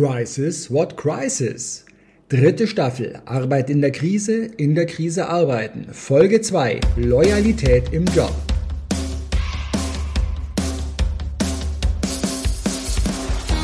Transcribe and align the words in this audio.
Crisis, 0.00 0.70
what 0.70 0.96
crisis? 0.96 1.84
Dritte 2.30 2.66
Staffel, 2.66 3.20
Arbeit 3.26 3.68
in 3.68 3.82
der 3.82 3.92
Krise, 3.92 4.46
in 4.46 4.74
der 4.74 4.86
Krise 4.86 5.28
arbeiten. 5.28 5.92
Folge 5.92 6.40
2, 6.40 6.80
Loyalität 6.96 7.92
im 7.92 8.06
Job. 8.06 8.32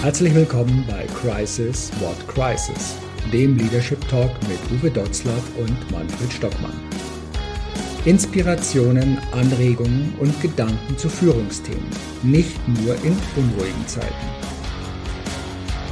Herzlich 0.02 0.34
willkommen 0.34 0.84
bei 0.86 1.06
Crisis, 1.14 1.90
what 2.00 2.28
crisis? 2.28 2.98
Dem 3.32 3.56
Leadership 3.56 4.06
Talk 4.06 4.30
mit 4.46 4.58
Uwe 4.78 4.90
Dotzlaff 4.90 5.56
und 5.56 5.90
Manfred 5.90 6.30
Stockmann. 6.30 6.78
Inspirationen, 8.04 9.16
Anregungen 9.32 10.12
und 10.20 10.38
Gedanken 10.42 10.98
zu 10.98 11.08
Führungsthemen, 11.08 11.88
nicht 12.22 12.58
nur 12.68 12.94
in 13.04 13.16
unruhigen 13.36 13.86
Zeiten. 13.86 14.55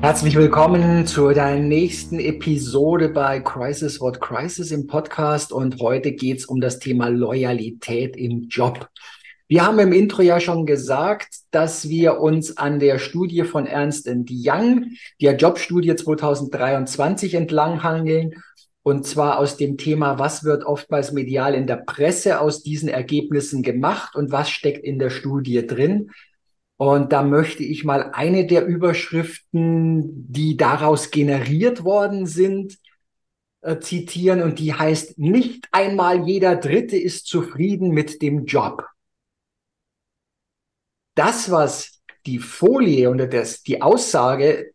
Herzlich 0.00 0.36
willkommen 0.36 1.08
zu 1.08 1.28
deiner 1.32 1.60
nächsten 1.60 2.20
Episode 2.20 3.08
bei 3.08 3.40
Crisis 3.40 4.00
What 4.00 4.20
Crisis 4.20 4.70
im 4.70 4.86
Podcast 4.86 5.52
und 5.52 5.80
heute 5.80 6.12
geht 6.12 6.38
es 6.38 6.46
um 6.46 6.60
das 6.60 6.78
Thema 6.78 7.08
Loyalität 7.08 8.16
im 8.16 8.46
Job. 8.48 8.88
Wir 9.48 9.66
haben 9.66 9.80
im 9.80 9.92
Intro 9.92 10.22
ja 10.22 10.38
schon 10.38 10.66
gesagt, 10.66 11.28
dass 11.50 11.88
wir 11.88 12.20
uns 12.20 12.56
an 12.56 12.78
der 12.78 13.00
Studie 13.00 13.42
von 13.42 13.66
Ernst 13.66 14.08
Young, 14.08 14.92
der 15.20 15.36
Jobstudie 15.36 15.96
2023 15.96 17.34
entlanghangeln 17.34 18.34
und 18.84 19.04
zwar 19.04 19.38
aus 19.38 19.56
dem 19.56 19.76
Thema, 19.76 20.18
was 20.20 20.44
wird 20.44 20.64
oftmals 20.64 21.12
medial 21.12 21.54
in 21.54 21.66
der 21.66 21.76
Presse 21.76 22.40
aus 22.40 22.62
diesen 22.62 22.88
Ergebnissen 22.88 23.62
gemacht 23.62 24.14
und 24.14 24.30
was 24.30 24.48
steckt 24.48 24.84
in 24.84 24.98
der 24.98 25.10
Studie 25.10 25.66
drin. 25.66 26.12
Und 26.78 27.12
da 27.12 27.24
möchte 27.24 27.64
ich 27.64 27.84
mal 27.84 28.12
eine 28.12 28.46
der 28.46 28.64
Überschriften, 28.64 30.32
die 30.32 30.56
daraus 30.56 31.10
generiert 31.10 31.82
worden 31.82 32.24
sind, 32.26 32.78
äh, 33.62 33.80
zitieren. 33.80 34.42
Und 34.42 34.60
die 34.60 34.72
heißt, 34.72 35.18
nicht 35.18 35.66
einmal 35.72 36.26
jeder 36.28 36.54
Dritte 36.54 36.96
ist 36.96 37.26
zufrieden 37.26 37.90
mit 37.90 38.22
dem 38.22 38.44
Job. 38.44 38.86
Das, 41.16 41.50
was 41.50 42.00
die 42.26 42.38
Folie 42.38 43.10
oder 43.10 43.26
das, 43.26 43.64
die 43.64 43.82
Aussage 43.82 44.70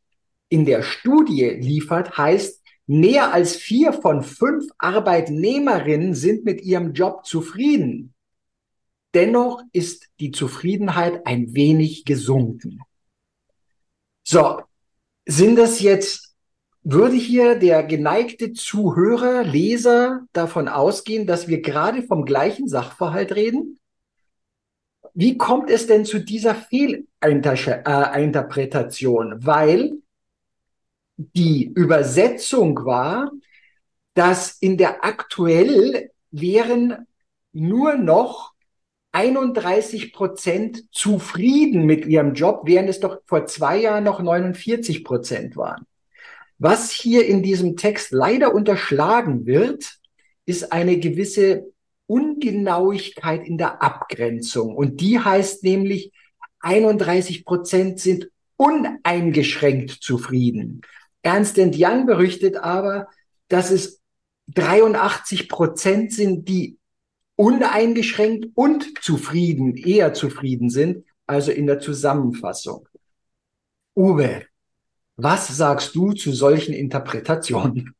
in 0.49 0.65
der 0.65 0.83
Studie 0.83 1.51
liefert, 1.51 2.17
heißt, 2.17 2.61
mehr 2.85 3.33
als 3.33 3.55
vier 3.55 3.93
von 3.93 4.23
fünf 4.23 4.65
Arbeitnehmerinnen 4.77 6.13
sind 6.15 6.43
mit 6.43 6.61
ihrem 6.61 6.91
Job 6.91 7.25
zufrieden. 7.25 8.12
Dennoch 9.13 9.61
ist 9.71 10.09
die 10.19 10.31
Zufriedenheit 10.31 11.27
ein 11.27 11.53
wenig 11.53 12.05
gesunken. 12.05 12.81
So, 14.23 14.61
sind 15.25 15.57
das 15.57 15.81
jetzt, 15.81 16.33
würde 16.81 17.15
hier 17.15 17.53
der 17.55 17.83
geneigte 17.83 18.53
Zuhörer, 18.53 19.43
Leser 19.43 20.25
davon 20.33 20.67
ausgehen, 20.67 21.27
dass 21.27 21.47
wir 21.47 21.61
gerade 21.61 22.01
vom 22.03 22.25
gleichen 22.25 22.67
Sachverhalt 22.67 23.35
reden? 23.35 23.79
Wie 25.13 25.37
kommt 25.37 25.69
es 25.69 25.85
denn 25.85 26.05
zu 26.05 26.17
dieser 26.19 26.55
Fehlinterpretation? 26.55 29.45
Weil 29.45 29.99
die 31.17 31.71
Übersetzung 31.75 32.83
war, 32.83 33.31
dass 34.15 34.57
in 34.59 34.77
der 34.77 35.05
aktuell 35.05 36.09
wären 36.31 37.05
nur 37.51 37.95
noch 37.95 38.52
31 39.13 40.11
Prozent 40.11 40.83
zufrieden 40.91 41.85
mit 41.85 42.05
ihrem 42.05 42.33
Job, 42.33 42.63
während 42.65 42.89
es 42.89 42.99
doch 42.99 43.19
vor 43.25 43.45
zwei 43.45 43.77
Jahren 43.77 44.03
noch 44.03 44.19
49 44.19 45.03
Prozent 45.03 45.55
waren. 45.55 45.85
Was 46.57 46.91
hier 46.91 47.25
in 47.25 47.43
diesem 47.43 47.77
Text 47.77 48.11
leider 48.11 48.53
unterschlagen 48.53 49.45
wird, 49.45 49.99
ist 50.45 50.71
eine 50.71 50.97
gewisse 50.99 51.71
Ungenauigkeit 52.07 53.45
in 53.45 53.57
der 53.57 53.81
Abgrenzung. 53.81 54.75
Und 54.75 54.99
die 54.99 55.19
heißt 55.19 55.63
nämlich, 55.63 56.11
31 56.59 57.45
Prozent 57.45 57.99
sind 57.99 58.29
uneingeschränkt 58.57 59.91
zufrieden. 59.91 60.81
Ernst 61.21 61.57
Young 61.57 62.05
berichtet 62.05 62.57
aber, 62.57 63.07
dass 63.47 63.69
es 63.69 64.01
83 64.47 65.49
Prozent 65.49 66.13
sind, 66.13 66.47
die 66.49 66.77
uneingeschränkt 67.35 68.49
und 68.55 69.03
zufrieden, 69.03 69.75
eher 69.75 70.13
zufrieden 70.13 70.69
sind, 70.69 71.05
also 71.25 71.51
in 71.51 71.67
der 71.67 71.79
Zusammenfassung. 71.79 72.87
Uwe, 73.95 74.43
was 75.15 75.47
sagst 75.55 75.95
du 75.95 76.13
zu 76.13 76.31
solchen 76.31 76.73
Interpretationen? 76.73 77.95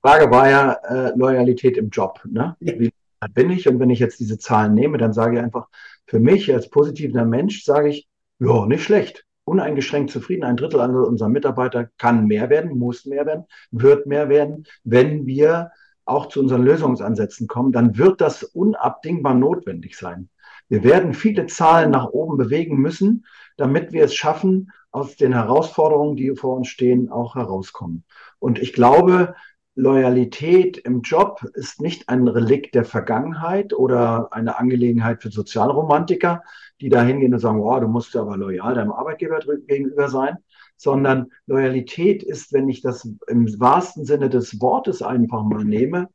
Frage 0.00 0.30
war 0.30 0.50
ja 0.50 0.72
äh, 0.72 1.12
Loyalität 1.16 1.76
im 1.76 1.90
Job. 1.90 2.20
Ne? 2.28 2.56
Wie 2.60 2.92
bin 3.34 3.50
ich? 3.50 3.68
Und 3.68 3.78
wenn 3.78 3.90
ich 3.90 4.00
jetzt 4.00 4.18
diese 4.18 4.38
Zahlen 4.38 4.74
nehme, 4.74 4.98
dann 4.98 5.12
sage 5.12 5.36
ich 5.36 5.42
einfach, 5.42 5.68
für 6.06 6.18
mich 6.18 6.52
als 6.52 6.68
positiver 6.68 7.24
Mensch 7.24 7.64
sage 7.64 7.90
ich, 7.90 8.08
ja, 8.40 8.66
nicht 8.66 8.82
schlecht. 8.82 9.24
Uneingeschränkt 9.44 10.10
zufrieden. 10.10 10.44
Ein 10.44 10.56
Drittel 10.56 10.80
unserer 10.80 11.28
Mitarbeiter 11.28 11.88
kann 11.98 12.26
mehr 12.26 12.50
werden, 12.50 12.78
muss 12.78 13.06
mehr 13.06 13.26
werden, 13.26 13.44
wird 13.70 14.06
mehr 14.06 14.28
werden, 14.28 14.66
wenn 14.84 15.26
wir 15.26 15.70
auch 16.12 16.26
zu 16.26 16.40
unseren 16.40 16.62
Lösungsansätzen 16.62 17.48
kommen, 17.48 17.72
dann 17.72 17.96
wird 17.98 18.20
das 18.20 18.42
unabdingbar 18.42 19.34
notwendig 19.34 19.96
sein. 19.96 20.28
Wir 20.68 20.84
werden 20.84 21.14
viele 21.14 21.46
Zahlen 21.46 21.90
nach 21.90 22.06
oben 22.06 22.36
bewegen 22.36 22.76
müssen, 22.76 23.26
damit 23.56 23.92
wir 23.92 24.04
es 24.04 24.14
schaffen, 24.14 24.70
aus 24.90 25.16
den 25.16 25.32
Herausforderungen, 25.32 26.16
die 26.16 26.34
vor 26.36 26.56
uns 26.56 26.68
stehen, 26.68 27.10
auch 27.10 27.34
herauskommen. 27.34 28.04
Und 28.38 28.58
ich 28.58 28.72
glaube, 28.72 29.34
Loyalität 29.74 30.76
im 30.76 31.00
Job 31.00 31.42
ist 31.54 31.80
nicht 31.80 32.10
ein 32.10 32.28
Relikt 32.28 32.74
der 32.74 32.84
Vergangenheit 32.84 33.72
oder 33.72 34.28
eine 34.32 34.58
Angelegenheit 34.58 35.22
für 35.22 35.30
Sozialromantiker, 35.30 36.42
die 36.82 36.90
da 36.90 37.02
hingehen 37.02 37.32
und 37.32 37.40
sagen, 37.40 37.62
wow, 37.62 37.80
du 37.80 37.88
musst 37.88 38.14
aber 38.14 38.36
loyal 38.36 38.74
deinem 38.74 38.92
Arbeitgeber 38.92 39.40
gegenüber 39.66 40.10
sein, 40.10 40.36
sondern 40.82 41.30
Loyalität 41.46 42.22
ist, 42.22 42.52
wenn 42.52 42.68
ich 42.68 42.82
das 42.82 43.08
im 43.28 43.60
wahrsten 43.60 44.04
Sinne 44.04 44.28
des 44.28 44.60
Wortes 44.60 45.00
einfach 45.00 45.44
mal 45.44 45.64
nehme, 45.64 46.08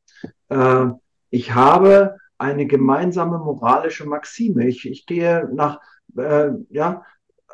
äh, 0.49 0.87
ich 1.29 1.53
habe 1.53 2.17
eine 2.37 2.67
gemeinsame 2.67 3.39
moralische 3.39 4.05
Maxime. 4.05 4.67
Ich, 4.67 4.87
ich 4.87 5.05
gehe 5.05 5.49
nach, 5.53 5.79
äh, 6.17 6.49
ja, 6.69 7.03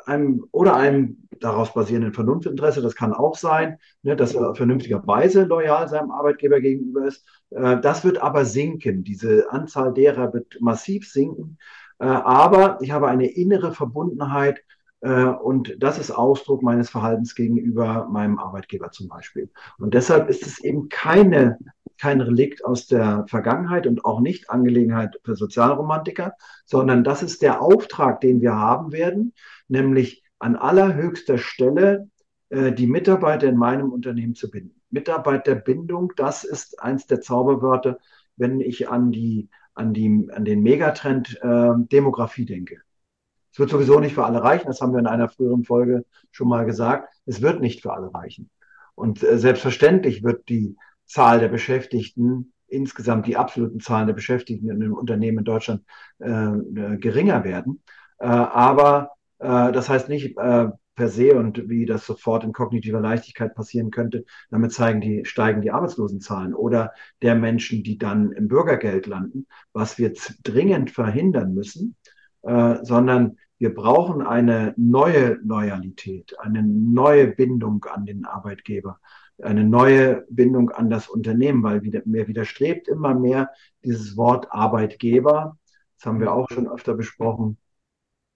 einem 0.06 0.44
oder 0.52 0.76
einem 0.76 1.28
daraus 1.40 1.72
basierenden 1.72 2.12
Vernunftinteresse, 2.12 2.82
das 2.82 2.94
kann 2.94 3.14
auch 3.14 3.36
sein, 3.36 3.78
ne, 4.02 4.16
dass 4.16 4.34
er 4.34 4.54
vernünftigerweise 4.54 5.44
loyal 5.44 5.88
seinem 5.88 6.10
Arbeitgeber 6.10 6.60
gegenüber 6.60 7.06
ist. 7.06 7.26
Äh, 7.50 7.80
das 7.80 8.04
wird 8.04 8.18
aber 8.18 8.44
sinken. 8.44 9.04
Diese 9.04 9.50
Anzahl 9.50 9.94
derer 9.94 10.32
wird 10.32 10.60
massiv 10.60 11.08
sinken. 11.08 11.58
Äh, 11.98 12.06
aber 12.06 12.78
ich 12.82 12.90
habe 12.90 13.08
eine 13.08 13.26
innere 13.26 13.72
Verbundenheit 13.72 14.60
und 15.08 15.76
das 15.78 15.98
ist 15.98 16.10
Ausdruck 16.10 16.62
meines 16.62 16.88
Verhaltens 16.90 17.34
gegenüber 17.34 18.08
meinem 18.10 18.38
Arbeitgeber 18.38 18.90
zum 18.90 19.08
Beispiel. 19.08 19.50
Und 19.78 19.94
deshalb 19.94 20.30
ist 20.30 20.46
es 20.46 20.58
eben 20.58 20.88
keine, 20.88 21.58
kein 21.98 22.20
Relikt 22.20 22.64
aus 22.64 22.86
der 22.86 23.26
Vergangenheit 23.28 23.86
und 23.86 24.04
auch 24.04 24.20
nicht 24.20 24.50
Angelegenheit 24.50 25.20
für 25.24 25.36
Sozialromantiker, 25.36 26.34
sondern 26.64 27.04
das 27.04 27.22
ist 27.22 27.42
der 27.42 27.60
Auftrag, 27.60 28.20
den 28.20 28.40
wir 28.40 28.54
haben 28.54 28.92
werden, 28.92 29.34
nämlich 29.68 30.24
an 30.38 30.56
allerhöchster 30.56 31.38
Stelle 31.38 32.08
äh, 32.48 32.72
die 32.72 32.86
Mitarbeiter 32.86 33.46
in 33.46 33.56
meinem 33.56 33.92
Unternehmen 33.92 34.34
zu 34.34 34.50
binden. 34.50 34.80
Mitarbeiterbindung, 34.90 36.12
das 36.16 36.44
ist 36.44 36.80
eins 36.80 37.06
der 37.06 37.20
Zauberwörter, 37.20 37.98
wenn 38.36 38.60
ich 38.60 38.88
an 38.88 39.10
die 39.10 39.48
an, 39.74 39.92
die, 39.92 40.28
an 40.32 40.44
den 40.44 40.62
Megatrend 40.62 41.38
äh, 41.42 41.70
Demografie 41.76 42.46
denke. 42.46 42.80
Es 43.54 43.60
wird 43.60 43.70
sowieso 43.70 44.00
nicht 44.00 44.16
für 44.16 44.24
alle 44.24 44.42
reichen, 44.42 44.66
das 44.66 44.80
haben 44.80 44.92
wir 44.92 44.98
in 44.98 45.06
einer 45.06 45.28
früheren 45.28 45.62
Folge 45.62 46.04
schon 46.32 46.48
mal 46.48 46.66
gesagt. 46.66 47.14
Es 47.24 47.40
wird 47.40 47.60
nicht 47.60 47.82
für 47.82 47.92
alle 47.92 48.12
reichen. 48.12 48.50
Und 48.96 49.22
äh, 49.22 49.38
selbstverständlich 49.38 50.24
wird 50.24 50.48
die 50.48 50.76
Zahl 51.06 51.38
der 51.38 51.46
Beschäftigten, 51.46 52.52
insgesamt 52.66 53.28
die 53.28 53.36
absoluten 53.36 53.78
Zahlen 53.78 54.08
der 54.08 54.14
Beschäftigten 54.14 54.70
in 54.70 54.80
den 54.80 54.90
Unternehmen 54.90 55.38
in 55.38 55.44
Deutschland 55.44 55.84
äh, 56.18 56.30
äh, 56.30 56.96
geringer 56.96 57.44
werden. 57.44 57.80
Äh, 58.18 58.26
aber 58.26 59.10
äh, 59.38 59.70
das 59.70 59.88
heißt 59.88 60.08
nicht, 60.08 60.36
äh, 60.36 60.70
per 60.96 61.08
se 61.08 61.36
und 61.36 61.68
wie 61.68 61.86
das 61.86 62.06
sofort 62.06 62.42
in 62.42 62.52
kognitiver 62.52 63.00
Leichtigkeit 63.00 63.54
passieren 63.54 63.92
könnte, 63.92 64.24
damit 64.50 64.72
zeigen 64.72 65.00
die, 65.00 65.24
steigen 65.24 65.62
die 65.62 65.70
Arbeitslosenzahlen 65.70 66.54
oder 66.54 66.92
der 67.22 67.36
Menschen, 67.36 67.84
die 67.84 67.98
dann 67.98 68.32
im 68.32 68.48
Bürgergeld 68.48 69.06
landen, 69.06 69.46
was 69.72 69.96
wir 69.96 70.12
dringend 70.42 70.90
verhindern 70.90 71.54
müssen, 71.54 71.94
äh, 72.44 72.84
sondern 72.84 73.38
wir 73.58 73.74
brauchen 73.74 74.22
eine 74.22 74.74
neue 74.76 75.34
Loyalität, 75.42 76.38
eine 76.38 76.62
neue 76.62 77.28
Bindung 77.28 77.84
an 77.84 78.04
den 78.04 78.24
Arbeitgeber, 78.24 79.00
eine 79.42 79.64
neue 79.64 80.26
Bindung 80.28 80.70
an 80.70 80.90
das 80.90 81.08
Unternehmen, 81.08 81.62
weil 81.62 81.82
wieder, 81.82 82.02
mir 82.04 82.28
widerstrebt 82.28 82.88
immer 82.88 83.14
mehr 83.14 83.50
dieses 83.84 84.16
Wort 84.16 84.52
Arbeitgeber. 84.52 85.58
Das 85.96 86.06
haben 86.06 86.20
wir 86.20 86.32
auch 86.32 86.48
schon 86.50 86.68
öfter 86.68 86.94
besprochen. 86.94 87.58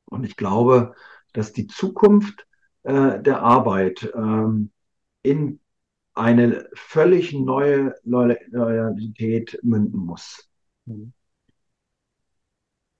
Und 0.06 0.24
ich 0.24 0.36
glaube, 0.36 0.94
dass 1.32 1.52
die 1.52 1.66
Zukunft 1.66 2.46
äh, 2.84 3.20
der 3.20 3.42
Arbeit 3.42 4.10
ähm, 4.14 4.70
in 5.22 5.60
eine 6.14 6.68
völlig 6.74 7.32
neue 7.32 7.94
Loyalität 8.02 9.58
münden 9.62 10.00
muss. 10.00 10.48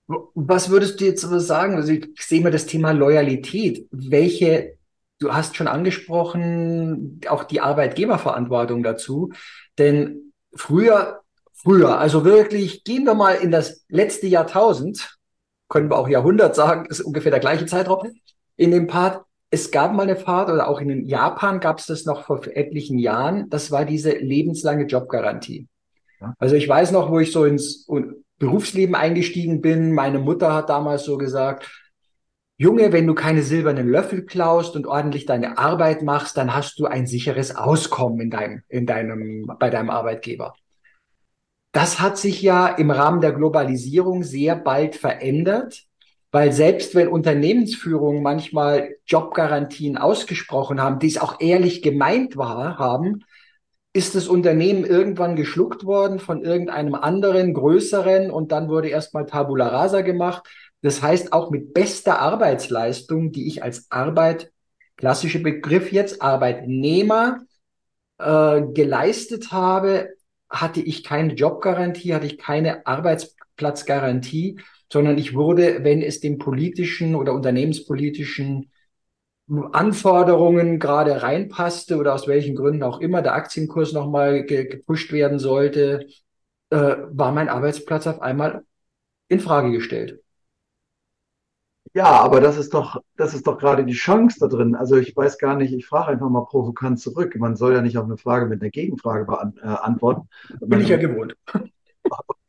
Was 0.09 0.71
würdest 0.71 1.01
du 1.01 1.05
jetzt 1.05 1.25
aber 1.25 1.39
sagen? 1.39 1.75
Also 1.75 1.93
ich 1.93 2.09
sehe 2.19 2.41
mal 2.41 2.51
das 2.51 2.67
Thema 2.67 2.93
Loyalität. 2.93 3.87
Welche, 3.91 4.77
du 5.19 5.35
hast 5.35 5.57
schon 5.57 5.69
angesprochen, 5.69 7.21
auch 7.29 7.45
die 7.45 7.61
Arbeitgeberverantwortung 7.61 8.83
dazu. 8.83 9.33
Denn 9.77 10.33
früher, 10.55 11.21
früher, 11.53 11.99
also 11.99 12.25
wirklich, 12.25 12.85
gehen 12.85 13.05
wir 13.05 13.15
mal 13.15 13.35
in 13.35 13.51
das 13.51 13.85
letzte 13.89 14.27
Jahrtausend, 14.27 15.19
können 15.69 15.91
wir 15.91 15.99
auch 15.99 16.09
Jahrhundert 16.09 16.55
sagen, 16.55 16.87
ist 16.87 17.03
ungefähr 17.03 17.31
der 17.31 17.41
gleiche 17.41 17.67
Zeitraum, 17.67 18.11
in 18.57 18.71
dem 18.71 18.87
Part, 18.87 19.25
es 19.51 19.71
gab 19.71 19.95
mal 19.95 20.03
eine 20.03 20.17
Fahrt 20.17 20.51
oder 20.51 20.69
auch 20.69 20.81
in 20.81 21.07
Japan 21.07 21.61
gab 21.61 21.79
es 21.79 21.87
das 21.87 22.05
noch 22.05 22.25
vor 22.25 22.47
etlichen 22.47 22.99
Jahren. 22.99 23.49
Das 23.49 23.71
war 23.71 23.85
diese 23.85 24.11
lebenslange 24.13 24.85
Jobgarantie. 24.85 25.69
Also 26.39 26.55
ich 26.57 26.69
weiß 26.69 26.91
noch, 26.93 27.11
wo 27.11 27.21
ich 27.21 27.33
so 27.33 27.45
ins 27.45 27.87
Berufsleben 28.38 28.94
eingestiegen 28.94 29.61
bin. 29.61 29.93
Meine 29.93 30.19
Mutter 30.19 30.55
hat 30.55 30.69
damals 30.69 31.05
so 31.05 31.19
gesagt, 31.19 31.69
Junge, 32.56 32.93
wenn 32.93 33.06
du 33.06 33.14
keine 33.14 33.43
silbernen 33.43 33.88
Löffel 33.88 34.26
klaust 34.26 34.75
und 34.75 34.87
ordentlich 34.87 35.26
deine 35.26 35.58
Arbeit 35.58 36.02
machst, 36.02 36.37
dann 36.37 36.55
hast 36.55 36.81
du 36.81 36.87
ein 36.87 37.06
sicheres 37.06 37.55
Auskommen 37.55 38.20
in 38.20 38.31
deinem, 38.31 38.62
in 38.69 38.87
deinem, 38.87 39.46
bei 39.61 39.70
deinem 39.70 39.90
Arbeitgeber. 39.90 40.55
Das 41.70 42.00
hat 42.00 42.19
sich 42.19 42.43
ja 42.43 42.67
im 42.67 42.90
Rahmen 42.90 43.20
der 43.20 43.32
Globalisierung 43.32 44.25
sehr 44.25 44.56
bald 44.56 44.96
verändert. 44.96 45.85
Weil 46.31 46.52
selbst 46.52 46.94
wenn 46.94 47.08
Unternehmensführungen 47.08 48.23
manchmal 48.23 48.96
Jobgarantien 49.06 49.96
ausgesprochen 49.96 50.81
haben, 50.81 50.99
die 50.99 51.06
es 51.06 51.19
auch 51.19 51.40
ehrlich 51.40 51.81
gemeint 51.81 52.37
war, 52.37 52.79
haben, 52.79 53.25
ist 53.93 54.14
das 54.14 54.29
Unternehmen 54.29 54.85
irgendwann 54.85 55.35
geschluckt 55.37 55.85
worden 55.85 56.19
von 56.19 56.44
irgendeinem 56.44 56.94
anderen, 56.94 57.55
größeren 57.55 58.31
und 58.31 58.52
dann 58.52 58.69
wurde 58.69 58.88
erstmal 58.88 59.26
Tabula 59.26 59.69
Rasa 59.69 60.02
gemacht. 60.02 60.46
Das 60.82 61.02
heißt, 61.02 61.32
auch 61.32 61.50
mit 61.50 61.75
bester 61.75 62.20
Arbeitsleistung, 62.20 63.32
die 63.32 63.49
ich 63.49 63.62
als 63.62 63.90
Arbeit, 63.90 64.52
klassische 64.96 65.40
Begriff 65.40 65.90
jetzt, 65.90 66.23
Arbeitnehmer 66.23 67.40
äh, 68.19 68.62
geleistet 68.73 69.52
habe, 69.52 70.11
hatte 70.49 70.81
ich 70.81 71.02
keine 71.05 71.35
Jobgarantie, 71.35 72.14
hatte 72.14 72.26
ich 72.26 72.38
keine 72.38 72.87
Arbeitsplatzgarantie 72.87 74.58
sondern 74.93 75.19
ich 75.19 75.35
wurde, 75.35 75.85
wenn 75.85 76.02
es 76.02 76.20
den 76.20 76.38
politischen 76.38 77.14
oder 77.14 77.35
unternehmenspolitischen 77.35 78.70
Anforderungen 79.73 80.79
gerade 80.79 81.23
reinpasste 81.23 81.97
oder 81.97 82.15
aus 82.15 82.27
welchen 82.29 82.55
Gründen 82.55 82.83
auch 82.83 83.00
immer 83.00 83.23
der 83.23 83.35
Aktienkurs 83.35 83.93
nochmal 83.93 84.45
ge 84.45 84.67
gepusht 84.69 85.12
werden 85.12 85.39
sollte, 85.39 86.06
äh, 86.71 86.77
war 87.11 87.33
mein 87.33 87.49
Arbeitsplatz 87.49 88.06
auf 88.06 88.21
einmal 88.23 88.65
in 89.29 89.41
Frage 89.41 89.73
gestellt. 89.73 90.21
Ja, 91.95 92.05
aber 92.21 92.41
das 92.41 92.59
ist 92.59 92.75
doch, 92.75 93.03
das 93.17 93.35
ist 93.35 93.47
doch 93.47 93.59
gerade 93.59 93.85
die 93.85 93.93
Chance 93.95 94.39
da 94.41 94.47
drin. 94.47 94.75
Also 94.77 94.97
ich 94.97 95.17
weiß 95.17 95.39
gar 95.39 95.56
nicht, 95.56 95.73
ich 95.73 95.87
frage 95.87 96.09
einfach 96.12 96.29
mal 96.29 96.45
provokant 96.45 97.00
zurück. 97.00 97.35
Man 97.37 97.56
soll 97.56 97.75
ja 97.75 97.81
nicht 97.81 97.97
auf 97.99 98.05
eine 98.05 98.19
Frage 98.19 98.47
mit 98.47 98.61
einer 98.61 98.71
Gegenfrage 98.71 99.25
beantworten. 99.25 100.29
Äh, 100.61 100.67
Bin 100.67 100.81
ich 100.81 100.89
ja 100.89 100.97
gewohnt. 100.99 101.35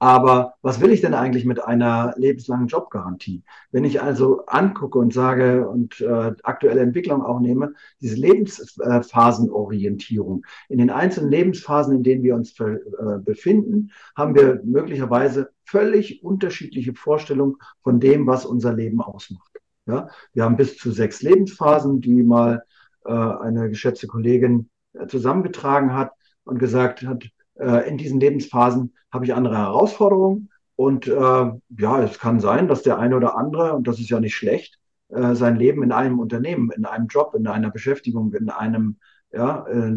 Aber 0.00 0.54
was 0.62 0.80
will 0.80 0.92
ich 0.92 1.00
denn 1.00 1.14
eigentlich 1.14 1.44
mit 1.44 1.60
einer 1.62 2.14
lebenslangen 2.16 2.68
Jobgarantie? 2.68 3.42
Wenn 3.72 3.82
ich 3.84 4.00
also 4.00 4.46
angucke 4.46 4.96
und 4.98 5.12
sage 5.12 5.68
und 5.68 6.00
äh, 6.00 6.32
aktuelle 6.44 6.80
Entwicklung 6.80 7.24
auch 7.24 7.40
nehme, 7.40 7.74
diese 8.00 8.14
Lebensphasenorientierung. 8.14 10.46
In 10.68 10.78
den 10.78 10.90
einzelnen 10.90 11.30
Lebensphasen, 11.30 11.96
in 11.96 12.04
denen 12.04 12.22
wir 12.22 12.36
uns 12.36 12.58
äh, 12.60 12.78
befinden, 13.18 13.90
haben 14.16 14.36
wir 14.36 14.60
möglicherweise 14.62 15.50
völlig 15.64 16.22
unterschiedliche 16.22 16.94
Vorstellungen 16.94 17.56
von 17.82 17.98
dem, 17.98 18.26
was 18.26 18.46
unser 18.46 18.72
Leben 18.72 19.00
ausmacht. 19.00 19.50
Ja? 19.86 20.08
Wir 20.32 20.44
haben 20.44 20.56
bis 20.56 20.76
zu 20.76 20.92
sechs 20.92 21.22
Lebensphasen, 21.22 22.00
die 22.00 22.22
mal 22.22 22.62
äh, 23.04 23.12
eine 23.12 23.68
geschätzte 23.68 24.06
Kollegin 24.06 24.70
äh, 24.92 25.08
zusammengetragen 25.08 25.94
hat 25.94 26.12
und 26.44 26.58
gesagt 26.58 27.02
hat, 27.02 27.24
äh, 27.58 27.88
in 27.88 27.98
diesen 27.98 28.20
Lebensphasen 28.20 28.94
habe 29.12 29.24
ich 29.24 29.34
andere 29.34 29.56
Herausforderungen. 29.56 30.50
Und 30.76 31.08
äh, 31.08 31.12
ja, 31.12 32.02
es 32.02 32.18
kann 32.18 32.40
sein, 32.40 32.68
dass 32.68 32.82
der 32.82 32.98
eine 32.98 33.16
oder 33.16 33.36
andere, 33.36 33.74
und 33.74 33.88
das 33.88 33.98
ist 33.98 34.10
ja 34.10 34.20
nicht 34.20 34.36
schlecht, 34.36 34.78
äh, 35.08 35.34
sein 35.34 35.56
Leben 35.56 35.82
in 35.82 35.92
einem 35.92 36.20
Unternehmen, 36.20 36.70
in 36.70 36.84
einem 36.84 37.08
Job, 37.08 37.34
in 37.34 37.46
einer 37.46 37.70
Beschäftigung, 37.70 38.32
in 38.34 38.50
einem, 38.50 38.96
ja, 39.32 39.66
äh, 39.66 39.96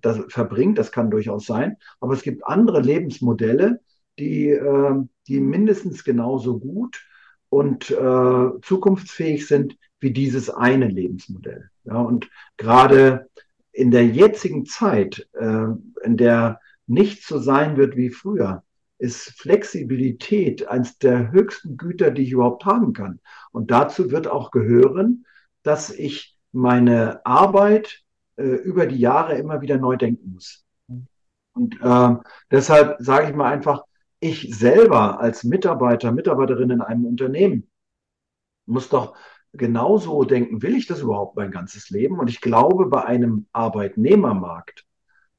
das 0.00 0.20
verbringt. 0.28 0.78
Das 0.78 0.92
kann 0.92 1.10
durchaus 1.10 1.46
sein. 1.46 1.76
Aber 2.00 2.12
es 2.12 2.22
gibt 2.22 2.46
andere 2.46 2.80
Lebensmodelle, 2.80 3.80
die, 4.18 4.50
äh, 4.50 4.94
die 5.28 5.40
mindestens 5.40 6.04
genauso 6.04 6.58
gut 6.58 7.00
und 7.48 7.90
äh, 7.90 8.60
zukunftsfähig 8.62 9.46
sind 9.46 9.76
wie 10.00 10.12
dieses 10.12 10.50
eine 10.50 10.88
Lebensmodell. 10.88 11.70
Ja, 11.84 12.00
und 12.00 12.28
gerade 12.56 13.28
in 13.72 13.90
der 13.90 14.06
jetzigen 14.06 14.66
Zeit, 14.66 15.28
äh, 15.32 15.68
in 16.04 16.16
der 16.16 16.60
nicht 16.88 17.24
so 17.24 17.38
sein 17.38 17.76
wird 17.76 17.96
wie 17.96 18.10
früher, 18.10 18.64
ist 18.98 19.30
Flexibilität 19.38 20.66
eines 20.68 20.98
der 20.98 21.30
höchsten 21.30 21.76
Güter, 21.76 22.10
die 22.10 22.22
ich 22.22 22.32
überhaupt 22.32 22.64
haben 22.64 22.92
kann. 22.92 23.20
Und 23.52 23.70
dazu 23.70 24.10
wird 24.10 24.26
auch 24.26 24.50
gehören, 24.50 25.24
dass 25.62 25.90
ich 25.90 26.36
meine 26.52 27.24
Arbeit 27.24 28.02
äh, 28.36 28.42
über 28.42 28.86
die 28.86 28.98
Jahre 28.98 29.36
immer 29.38 29.60
wieder 29.60 29.78
neu 29.78 29.96
denken 29.96 30.32
muss. 30.32 30.64
Und 31.52 31.80
äh, 31.80 32.16
deshalb 32.50 32.96
sage 33.00 33.30
ich 33.30 33.36
mal 33.36 33.52
einfach, 33.52 33.84
ich 34.20 34.54
selber 34.56 35.20
als 35.20 35.44
Mitarbeiter, 35.44 36.10
Mitarbeiterin 36.10 36.70
in 36.70 36.80
einem 36.80 37.06
Unternehmen 37.06 37.70
muss 38.66 38.88
doch 38.88 39.16
genauso 39.52 40.24
denken, 40.24 40.62
will 40.62 40.76
ich 40.76 40.86
das 40.86 41.00
überhaupt 41.00 41.36
mein 41.36 41.50
ganzes 41.50 41.90
Leben? 41.90 42.18
Und 42.18 42.28
ich 42.28 42.40
glaube, 42.40 42.86
bei 42.86 43.04
einem 43.04 43.46
Arbeitnehmermarkt 43.52 44.87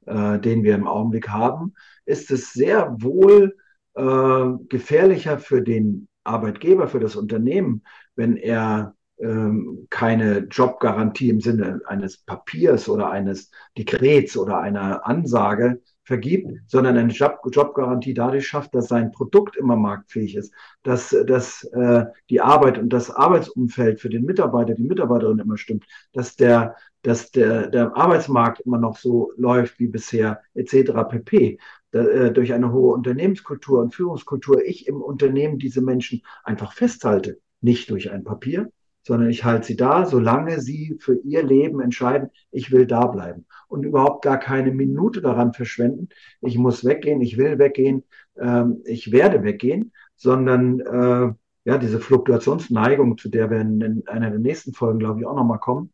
äh, 0.05 0.39
den 0.39 0.63
wir 0.63 0.75
im 0.75 0.87
Augenblick 0.87 1.29
haben, 1.29 1.73
ist 2.05 2.31
es 2.31 2.53
sehr 2.53 2.95
wohl 2.99 3.57
äh, 3.95 4.45
gefährlicher 4.69 5.39
für 5.39 5.61
den 5.61 6.07
Arbeitgeber, 6.23 6.87
für 6.87 6.99
das 6.99 7.15
Unternehmen, 7.15 7.83
wenn 8.15 8.37
er 8.37 8.95
ähm, 9.19 9.87
keine 9.89 10.39
Jobgarantie 10.49 11.29
im 11.29 11.41
Sinne 11.41 11.81
eines 11.85 12.17
Papiers 12.17 12.87
oder 12.87 13.09
eines 13.09 13.51
Dekrets 13.77 14.37
oder 14.37 14.59
einer 14.59 15.05
Ansage 15.05 15.81
vergibt, 16.09 16.59
sondern 16.65 16.97
eine 16.97 17.13
Job 17.13 17.39
Jobgarantie 17.51 18.15
dadurch 18.15 18.47
schafft, 18.47 18.73
dass 18.73 18.87
sein 18.87 19.11
Produkt 19.11 19.55
immer 19.55 19.75
marktfähig 19.75 20.35
ist, 20.35 20.51
dass, 20.81 21.15
dass 21.27 21.63
äh, 21.65 22.05
die 22.31 22.41
Arbeit 22.41 22.79
und 22.79 22.89
das 22.89 23.11
Arbeitsumfeld 23.11 24.01
für 24.01 24.09
den 24.09 24.25
Mitarbeiter, 24.25 24.73
die 24.73 24.83
Mitarbeiterin 24.83 25.37
immer 25.37 25.59
stimmt, 25.59 25.85
dass 26.11 26.35
der, 26.35 26.75
dass 27.03 27.29
der, 27.29 27.67
der 27.67 27.95
Arbeitsmarkt 27.95 28.61
immer 28.61 28.79
noch 28.79 28.97
so 28.97 29.31
läuft 29.37 29.79
wie 29.79 29.85
bisher, 29.87 30.41
etc. 30.55 30.93
pp. 31.07 31.59
Da, 31.91 31.99
äh, 31.99 32.33
durch 32.33 32.53
eine 32.53 32.73
hohe 32.73 32.95
Unternehmenskultur 32.95 33.79
und 33.79 33.93
Führungskultur 33.93 34.63
ich 34.65 34.87
im 34.87 35.03
Unternehmen 35.03 35.59
diese 35.59 35.81
Menschen 35.81 36.23
einfach 36.43 36.73
festhalte, 36.73 37.39
nicht 37.61 37.91
durch 37.91 38.11
ein 38.11 38.23
Papier, 38.23 38.71
sondern 39.09 39.31
ich 39.31 39.43
halte 39.43 39.65
sie 39.65 39.75
da, 39.75 40.05
solange 40.05 40.61
sie 40.61 40.95
für 40.99 41.15
ihr 41.15 41.41
Leben 41.41 41.81
entscheiden, 41.81 42.29
ich 42.51 42.71
will 42.71 42.85
da 42.85 43.07
bleiben 43.07 43.47
und 43.67 43.83
überhaupt 43.83 44.23
gar 44.23 44.37
keine 44.37 44.71
Minute 44.71 45.19
daran 45.19 45.51
verschwenden, 45.51 46.09
ich 46.41 46.59
muss 46.59 46.85
weggehen, 46.85 47.19
ich 47.19 47.35
will 47.35 47.57
weggehen, 47.57 48.03
ähm, 48.39 48.83
ich 48.85 49.11
werde 49.11 49.41
weggehen, 49.41 49.93
sondern 50.15 50.79
äh, 50.81 51.33
ja, 51.65 51.77
diese 51.79 51.99
Fluktuationsneigung, 51.99 53.17
zu 53.17 53.29
der 53.29 53.49
wir 53.49 53.61
in 53.61 54.03
einer 54.07 54.29
der 54.29 54.37
nächsten 54.37 54.73
Folgen, 54.73 54.99
glaube 54.99 55.21
ich, 55.21 55.25
auch 55.25 55.35
nochmal 55.35 55.57
kommen, 55.57 55.91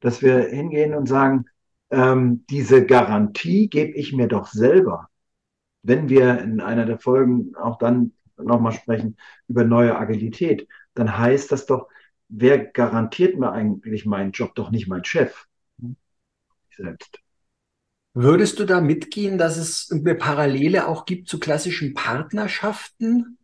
dass 0.00 0.20
wir 0.20 0.48
hingehen 0.48 0.94
und 0.94 1.06
sagen, 1.06 1.44
ähm, 1.90 2.44
diese 2.50 2.84
Garantie 2.84 3.68
gebe 3.68 3.92
ich 3.92 4.12
mir 4.12 4.26
doch 4.26 4.48
selber. 4.48 5.08
Wenn 5.84 6.08
wir 6.08 6.40
in 6.40 6.60
einer 6.60 6.84
der 6.84 6.98
Folgen 6.98 7.54
auch 7.54 7.78
dann 7.78 8.14
nochmal 8.36 8.72
sprechen 8.72 9.16
über 9.46 9.62
neue 9.62 9.96
Agilität, 9.96 10.66
dann 10.94 11.16
heißt 11.16 11.52
das 11.52 11.66
doch, 11.66 11.86
wer 12.30 12.58
garantiert 12.58 13.38
mir 13.38 13.52
eigentlich 13.52 14.06
meinen 14.06 14.32
Job? 14.32 14.54
Doch 14.54 14.70
nicht 14.70 14.88
mein 14.88 15.04
Chef. 15.04 15.46
Selbst. 16.76 17.20
Würdest 18.14 18.58
du 18.58 18.64
da 18.64 18.80
mitgehen, 18.80 19.38
dass 19.38 19.56
es 19.56 19.90
eine 19.92 20.14
Parallele 20.14 20.88
auch 20.88 21.04
gibt 21.04 21.28
zu 21.28 21.38
klassischen 21.38 21.94
Partnerschaften? 21.94 23.38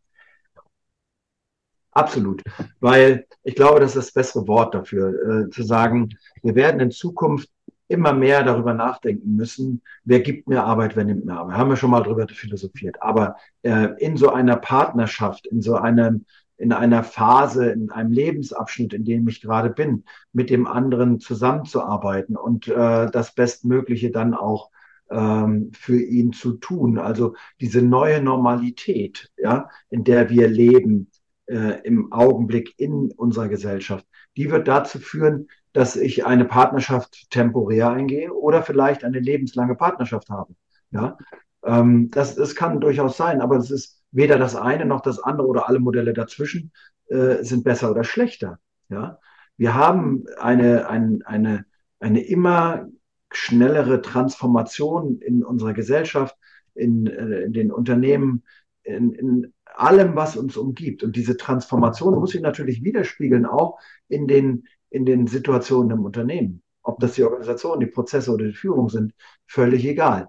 Absolut, 1.92 2.42
weil 2.80 3.26
ich 3.42 3.54
glaube, 3.54 3.80
das 3.80 3.96
ist 3.96 4.08
das 4.08 4.12
bessere 4.12 4.46
Wort 4.48 4.74
dafür, 4.74 5.46
äh, 5.46 5.50
zu 5.50 5.62
sagen, 5.62 6.10
wir 6.42 6.54
werden 6.54 6.80
in 6.80 6.90
Zukunft 6.90 7.48
immer 7.88 8.12
mehr 8.12 8.42
darüber 8.42 8.74
nachdenken 8.74 9.36
müssen, 9.36 9.82
wer 10.04 10.20
gibt 10.20 10.48
mir 10.48 10.64
Arbeit, 10.64 10.96
wer 10.96 11.04
nimmt 11.04 11.24
mir 11.24 11.34
Arbeit. 11.34 11.56
Haben 11.56 11.70
wir 11.70 11.76
schon 11.76 11.90
mal 11.90 12.02
darüber 12.02 12.26
philosophiert. 12.28 13.00
Aber 13.00 13.36
äh, 13.62 13.88
in 13.98 14.16
so 14.16 14.30
einer 14.30 14.56
Partnerschaft, 14.56 15.46
in 15.46 15.62
so 15.62 15.76
einem, 15.76 16.26
in 16.58 16.72
einer 16.72 17.04
Phase, 17.04 17.70
in 17.70 17.90
einem 17.90 18.12
Lebensabschnitt, 18.12 18.94
in 18.94 19.04
dem 19.04 19.28
ich 19.28 19.42
gerade 19.42 19.70
bin, 19.70 20.04
mit 20.32 20.50
dem 20.50 20.66
anderen 20.66 21.20
zusammenzuarbeiten 21.20 22.36
und 22.36 22.68
äh, 22.68 23.10
das 23.10 23.34
Bestmögliche 23.34 24.10
dann 24.10 24.34
auch 24.34 24.70
ähm, 25.10 25.70
für 25.72 26.00
ihn 26.00 26.32
zu 26.32 26.54
tun. 26.54 26.98
Also 26.98 27.34
diese 27.60 27.82
neue 27.82 28.22
Normalität, 28.22 29.30
ja, 29.36 29.68
in 29.90 30.04
der 30.04 30.30
wir 30.30 30.48
leben, 30.48 31.10
äh, 31.46 31.80
im 31.82 32.12
Augenblick 32.12 32.74
in 32.78 33.12
unserer 33.12 33.48
Gesellschaft, 33.48 34.06
die 34.36 34.50
wird 34.50 34.66
dazu 34.66 34.98
führen, 34.98 35.48
dass 35.72 35.94
ich 35.94 36.24
eine 36.26 36.44
Partnerschaft 36.44 37.30
temporär 37.30 37.90
eingehe 37.90 38.32
oder 38.32 38.62
vielleicht 38.62 39.04
eine 39.04 39.20
lebenslange 39.20 39.74
Partnerschaft 39.74 40.30
habe. 40.30 40.54
Ja, 40.90 41.18
ähm, 41.64 42.10
das, 42.10 42.34
das 42.34 42.54
kann 42.54 42.80
durchaus 42.80 43.16
sein, 43.16 43.40
aber 43.40 43.56
es 43.56 43.70
ist 43.70 43.95
weder 44.10 44.38
das 44.38 44.56
eine 44.56 44.86
noch 44.86 45.00
das 45.00 45.18
andere 45.18 45.46
oder 45.46 45.68
alle 45.68 45.78
Modelle 45.78 46.12
dazwischen 46.12 46.72
äh, 47.08 47.42
sind 47.42 47.64
besser 47.64 47.90
oder 47.90 48.04
schlechter. 48.04 48.58
Ja, 48.88 49.18
wir 49.56 49.74
haben 49.74 50.24
eine, 50.38 50.88
ein, 50.88 51.22
eine, 51.24 51.66
eine 52.00 52.20
immer 52.24 52.86
schnellere 53.32 54.02
Transformation 54.02 55.20
in 55.20 55.44
unserer 55.44 55.72
Gesellschaft, 55.72 56.36
in, 56.74 57.06
äh, 57.06 57.42
in 57.42 57.52
den 57.52 57.72
Unternehmen, 57.72 58.44
in, 58.82 59.12
in 59.12 59.52
allem, 59.64 60.14
was 60.16 60.36
uns 60.36 60.56
umgibt. 60.56 61.02
Und 61.02 61.16
diese 61.16 61.36
Transformation 61.36 62.18
muss 62.18 62.30
sich 62.30 62.40
natürlich 62.40 62.82
widerspiegeln, 62.82 63.46
auch 63.46 63.78
in 64.08 64.26
den, 64.26 64.66
in 64.90 65.04
den 65.04 65.26
Situationen 65.26 65.98
im 65.98 66.04
Unternehmen. 66.04 66.62
Ob 66.82 67.00
das 67.00 67.14
die 67.14 67.24
Organisation, 67.24 67.80
die 67.80 67.86
Prozesse 67.86 68.32
oder 68.32 68.46
die 68.46 68.54
Führung 68.54 68.88
sind, 68.88 69.12
völlig 69.46 69.84
egal. 69.84 70.28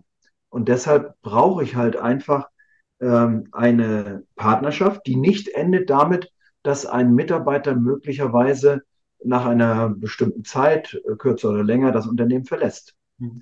Und 0.49 0.69
deshalb 0.69 1.21
brauche 1.21 1.63
ich 1.63 1.75
halt 1.75 1.97
einfach 1.97 2.49
ähm, 2.99 3.47
eine 3.51 4.23
Partnerschaft, 4.35 5.05
die 5.05 5.15
nicht 5.15 5.49
endet 5.49 5.89
damit, 5.89 6.31
dass 6.63 6.85
ein 6.85 7.13
Mitarbeiter 7.13 7.75
möglicherweise 7.75 8.81
nach 9.23 9.45
einer 9.45 9.89
bestimmten 9.89 10.43
Zeit, 10.43 10.99
äh, 11.05 11.15
kürzer 11.15 11.49
oder 11.49 11.63
länger, 11.63 11.91
das 11.91 12.07
Unternehmen 12.07 12.45
verlässt. 12.45 12.95
Mhm. 13.17 13.41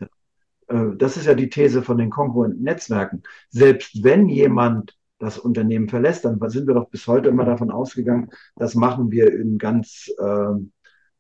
Äh, 0.68 0.96
das 0.98 1.18
ist 1.18 1.26
ja 1.26 1.34
die 1.34 1.50
These 1.50 1.82
von 1.82 1.98
den 1.98 2.10
konkurrenten 2.10 2.64
Netzwerken. 2.64 3.24
Selbst 3.50 4.04
wenn 4.04 4.30
jemand 4.30 4.98
das 5.20 5.38
Unternehmen 5.38 5.90
verlässt, 5.90 6.26
dann 6.26 6.40
sind 6.50 6.68
wir 6.68 6.74
doch 6.74 6.90
bis 6.90 7.08
heute 7.08 7.30
immer 7.30 7.46
davon 7.46 7.72
ausgegangen, 7.72 8.30
das 8.56 8.76
machen 8.76 9.12
wir 9.12 9.34
in 9.34 9.58
ganz 9.58 10.12
äh, 10.20 10.54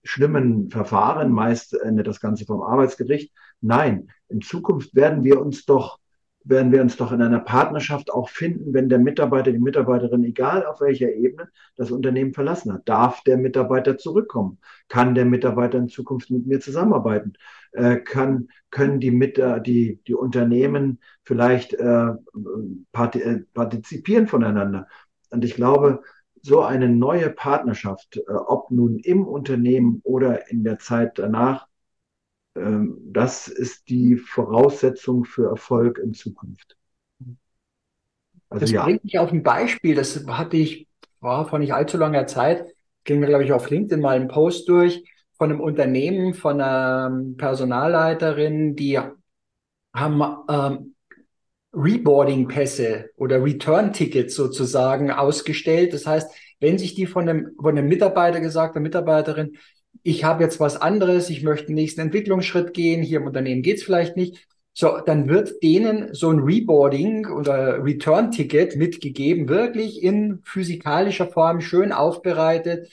schlimmen 0.03 0.69
Verfahren, 0.69 1.31
meist 1.31 1.73
endet 1.73 2.07
das 2.07 2.19
Ganze 2.19 2.45
vom 2.45 2.61
Arbeitsgericht. 2.61 3.33
Nein, 3.61 4.09
in 4.27 4.41
Zukunft 4.41 4.93
werden 4.95 5.23
wir 5.23 5.41
uns 5.41 5.65
doch 5.65 5.99
werden 6.45 6.71
wir 6.71 6.81
uns 6.81 6.95
doch 6.95 7.11
in 7.11 7.21
einer 7.21 7.39
Partnerschaft 7.39 8.11
auch 8.11 8.29
finden, 8.29 8.73
wenn 8.73 8.87
der 8.87 8.99
Mitarbeiter, 8.99 9.51
die 9.51 9.59
Mitarbeiterin, 9.59 10.23
egal 10.23 10.65
auf 10.65 10.79
welcher 10.79 11.11
Ebene, 11.11 11.49
das 11.75 11.91
Unternehmen 11.91 12.33
verlassen 12.33 12.71
hat. 12.71 12.87
Darf 12.87 13.23
der 13.23 13.37
Mitarbeiter 13.37 13.97
zurückkommen? 13.97 14.59
Kann 14.87 15.15
der 15.15 15.25
Mitarbeiter 15.25 15.79
in 15.79 15.89
Zukunft 15.89 16.29
mit 16.29 16.45
mir 16.45 16.59
zusammenarbeiten? 16.59 17.33
Äh, 17.71 17.97
kann, 17.97 18.47
können 18.69 18.99
die, 18.99 19.11
mit, 19.11 19.41
die, 19.65 19.99
die 20.07 20.13
Unternehmen 20.13 20.99
vielleicht 21.23 21.73
äh, 21.73 22.13
partizipieren 22.91 24.27
voneinander? 24.27 24.87
Und 25.31 25.43
ich 25.43 25.55
glaube, 25.55 26.01
so 26.41 26.61
eine 26.61 26.87
neue 26.87 27.31
Partnerschaft, 27.31 28.17
äh, 28.17 28.31
ob 28.31 28.69
nun 28.69 28.99
im 28.99 29.25
Unternehmen 29.25 29.99
oder 30.03 30.51
in 30.51 30.63
der 30.63 30.77
Zeit 30.77 31.17
danach, 31.17 31.67
das 32.55 33.49
ist 33.49 33.89
die 33.89 34.15
Voraussetzung 34.15 35.25
für 35.25 35.49
Erfolg 35.49 35.99
in 35.99 36.13
Zukunft. 36.13 36.77
Also, 38.49 38.61
das 38.61 38.71
ja. 38.71 38.85
bringt 38.85 39.03
mich 39.03 39.19
auf 39.19 39.31
ein 39.31 39.43
Beispiel, 39.43 39.95
das 39.95 40.25
hatte 40.27 40.55
ich, 40.55 40.87
war 41.19 41.47
vor 41.47 41.59
nicht 41.59 41.73
allzu 41.73 41.97
langer 41.97 42.27
Zeit, 42.27 42.65
ging 43.03 43.19
mir, 43.19 43.27
glaube 43.27 43.43
ich, 43.43 43.51
auf 43.51 43.69
LinkedIn 43.69 43.99
mal 43.99 44.15
einen 44.15 44.29
Post 44.29 44.69
durch 44.69 45.03
von 45.37 45.51
einem 45.51 45.59
Unternehmen, 45.59 46.33
von 46.33 46.61
einer 46.61 47.11
Personalleiterin, 47.37 48.75
die 48.75 48.99
haben 49.93 50.23
ähm, 50.49 50.95
Reboarding-Pässe 51.73 53.09
oder 53.17 53.43
Return-Tickets 53.43 54.33
sozusagen 54.33 55.11
ausgestellt. 55.11 55.93
Das 55.93 56.07
heißt, 56.07 56.33
wenn 56.59 56.77
sich 56.77 56.95
die 56.95 57.05
von 57.05 57.27
einem, 57.27 57.51
von 57.61 57.77
einem 57.77 57.89
Mitarbeiter 57.89 58.39
gesagt, 58.39 58.75
der 58.75 58.81
Mitarbeiterin, 58.81 59.57
ich 60.07 60.23
habe 60.23 60.43
jetzt 60.43 60.59
was 60.59 60.79
anderes, 60.79 61.31
ich 61.31 61.41
möchte 61.41 61.65
den 61.65 61.75
nächsten 61.75 62.01
Entwicklungsschritt 62.01 62.75
gehen, 62.75 63.01
hier 63.01 63.19
im 63.19 63.25
Unternehmen 63.25 63.63
geht's 63.63 63.81
vielleicht 63.81 64.15
nicht, 64.15 64.47
so, 64.71 64.99
dann 65.03 65.27
wird 65.27 65.63
denen 65.63 66.13
so 66.13 66.29
ein 66.29 66.39
Reboarding 66.39 67.25
oder 67.25 67.83
Return-Ticket 67.83 68.75
mitgegeben, 68.75 69.49
wirklich 69.49 70.03
in 70.03 70.41
physikalischer 70.43 71.25
Form 71.27 71.59
schön 71.59 71.91
aufbereitet, 71.91 72.87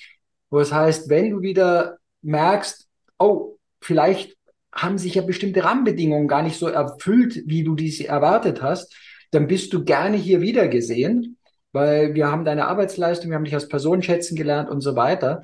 wo 0.49 0.61
es 0.61 0.73
heißt, 0.73 1.11
wenn 1.11 1.28
du 1.28 1.42
wieder 1.42 1.99
merkst, 2.23 2.88
oh, 3.19 3.59
vielleicht 3.83 4.35
haben 4.75 4.97
sich 4.97 5.16
ja 5.16 5.23
bestimmte 5.23 5.64
Rahmenbedingungen 5.64 6.28
gar 6.28 6.42
nicht 6.42 6.59
so 6.59 6.69
erfüllt, 6.69 7.42
wie 7.45 7.62
du 7.62 7.75
diese 7.75 8.09
erwartet 8.09 8.62
hast, 8.62 8.97
dann 9.33 9.49
bist 9.49 9.75
du 9.75 9.85
gerne 9.85 10.16
hier 10.16 10.40
wieder 10.40 10.66
gesehen, 10.66 11.37
weil 11.73 12.14
wir 12.14 12.31
haben 12.31 12.47
deine 12.47 12.69
Arbeitsleistung, 12.69 13.31
wir 13.31 13.37
haben 13.37 13.45
dich 13.45 13.54
als 13.54 13.69
Person 13.69 14.02
schätzen 14.02 14.35
gelernt 14.35 14.71
und 14.71 14.81
so 14.81 14.97
weiter. 14.97 15.42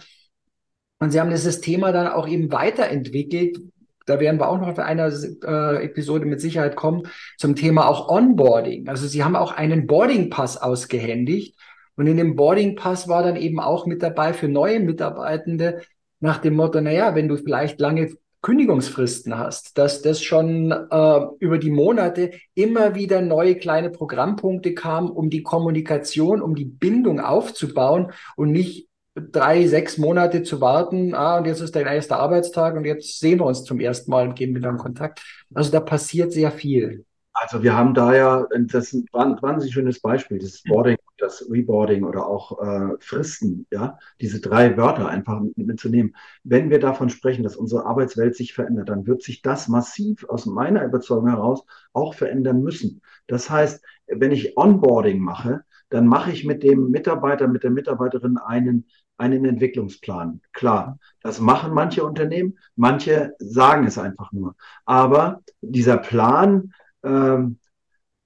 Und 1.00 1.10
sie 1.12 1.20
haben 1.20 1.30
dieses 1.30 1.60
Thema 1.60 1.92
dann 1.92 2.08
auch 2.08 2.28
eben 2.28 2.50
weiterentwickelt. 2.50 3.58
Da 4.06 4.20
werden 4.20 4.40
wir 4.40 4.48
auch 4.48 4.58
noch 4.58 4.68
auf 4.68 4.78
einer 4.78 5.12
äh, 5.12 5.84
Episode 5.84 6.26
mit 6.26 6.40
Sicherheit 6.40 6.76
kommen 6.76 7.02
zum 7.36 7.54
Thema 7.54 7.88
auch 7.88 8.08
Onboarding. 8.08 8.88
Also 8.88 9.06
sie 9.06 9.22
haben 9.22 9.36
auch 9.36 9.52
einen 9.52 9.86
Boarding 9.86 10.30
Pass 10.30 10.56
ausgehändigt. 10.56 11.56
Und 11.96 12.06
in 12.06 12.16
dem 12.16 12.36
Boarding 12.36 12.74
Pass 12.74 13.08
war 13.08 13.22
dann 13.22 13.36
eben 13.36 13.60
auch 13.60 13.86
mit 13.86 14.02
dabei 14.02 14.32
für 14.32 14.48
neue 14.48 14.80
Mitarbeitende 14.80 15.82
nach 16.20 16.38
dem 16.38 16.54
Motto, 16.54 16.80
naja, 16.80 17.14
wenn 17.14 17.28
du 17.28 17.36
vielleicht 17.36 17.80
lange 17.80 18.12
Kündigungsfristen 18.40 19.36
hast, 19.36 19.78
dass 19.78 20.00
das 20.00 20.22
schon 20.22 20.70
äh, 20.70 21.20
über 21.40 21.58
die 21.58 21.70
Monate 21.70 22.30
immer 22.54 22.94
wieder 22.94 23.20
neue 23.20 23.56
kleine 23.56 23.90
Programmpunkte 23.90 24.74
kam, 24.74 25.10
um 25.10 25.28
die 25.28 25.42
Kommunikation, 25.42 26.40
um 26.40 26.54
die 26.54 26.64
Bindung 26.64 27.20
aufzubauen 27.20 28.12
und 28.36 28.52
nicht 28.52 28.87
drei, 29.20 29.66
sechs 29.66 29.98
Monate 29.98 30.42
zu 30.42 30.60
warten, 30.60 31.14
ah, 31.14 31.38
und 31.38 31.46
jetzt 31.46 31.60
ist 31.60 31.76
dein 31.76 31.86
erster 31.86 32.18
Arbeitstag 32.18 32.76
und 32.76 32.84
jetzt 32.84 33.20
sehen 33.20 33.38
wir 33.38 33.46
uns 33.46 33.64
zum 33.64 33.80
ersten 33.80 34.10
Mal 34.10 34.28
und 34.28 34.34
gehen 34.34 34.54
wieder 34.54 34.70
in 34.70 34.78
Kontakt. 34.78 35.22
Also 35.54 35.70
da 35.70 35.80
passiert 35.80 36.32
sehr 36.32 36.50
viel. 36.50 37.04
Also 37.40 37.62
wir 37.62 37.76
haben 37.76 37.94
da 37.94 38.14
ja, 38.16 38.46
das 38.50 38.92
ist 38.92 39.14
ein 39.14 39.40
wahnsinnig 39.40 39.72
schönes 39.72 40.00
Beispiel, 40.00 40.40
das 40.40 40.60
Boarding, 40.64 40.96
das 41.18 41.48
Reboarding 41.48 42.02
oder 42.02 42.26
auch 42.26 42.60
äh, 42.60 42.96
Fristen, 42.98 43.64
ja, 43.70 43.96
diese 44.20 44.40
drei 44.40 44.76
Wörter 44.76 45.08
einfach 45.08 45.40
mitzunehmen. 45.54 46.16
Wenn 46.42 46.68
wir 46.68 46.80
davon 46.80 47.10
sprechen, 47.10 47.44
dass 47.44 47.54
unsere 47.54 47.86
Arbeitswelt 47.86 48.34
sich 48.34 48.54
verändert, 48.54 48.88
dann 48.88 49.06
wird 49.06 49.22
sich 49.22 49.40
das 49.40 49.68
massiv 49.68 50.24
aus 50.28 50.46
meiner 50.46 50.84
Überzeugung 50.84 51.28
heraus 51.28 51.64
auch 51.92 52.14
verändern 52.14 52.60
müssen. 52.60 53.02
Das 53.28 53.48
heißt, 53.48 53.84
wenn 54.08 54.32
ich 54.32 54.56
Onboarding 54.56 55.20
mache, 55.20 55.62
dann 55.90 56.06
mache 56.06 56.32
ich 56.32 56.44
mit 56.44 56.64
dem 56.64 56.90
Mitarbeiter, 56.90 57.46
mit 57.46 57.62
der 57.62 57.70
Mitarbeiterin 57.70 58.36
einen, 58.38 58.86
einen 59.18 59.44
Entwicklungsplan. 59.44 60.40
Klar, 60.52 60.98
das 61.22 61.40
machen 61.40 61.74
manche 61.74 62.04
Unternehmen, 62.04 62.58
manche 62.76 63.34
sagen 63.38 63.86
es 63.86 63.98
einfach 63.98 64.32
nur. 64.32 64.54
Aber 64.84 65.42
dieser 65.60 65.98
Plan 65.98 66.72
ähm, 67.02 67.58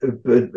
äh, 0.02 0.48